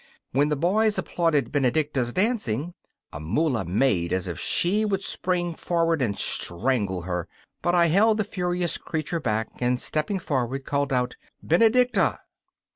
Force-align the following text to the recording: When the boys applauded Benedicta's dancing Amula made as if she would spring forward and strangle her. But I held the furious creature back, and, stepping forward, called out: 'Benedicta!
When 0.31 0.49
the 0.49 0.55
boys 0.55 0.97
applauded 0.97 1.51
Benedicta's 1.51 2.11
dancing 2.11 2.73
Amula 3.13 3.67
made 3.67 4.11
as 4.11 4.27
if 4.27 4.39
she 4.39 4.83
would 4.83 5.03
spring 5.03 5.53
forward 5.53 6.01
and 6.01 6.17
strangle 6.17 7.03
her. 7.03 7.27
But 7.61 7.75
I 7.75 7.85
held 7.85 8.17
the 8.17 8.23
furious 8.23 8.79
creature 8.79 9.19
back, 9.19 9.49
and, 9.59 9.79
stepping 9.79 10.17
forward, 10.17 10.65
called 10.65 10.91
out: 10.91 11.17
'Benedicta! 11.43 12.19